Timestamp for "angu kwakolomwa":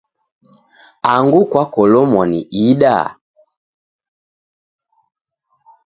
1.13-2.23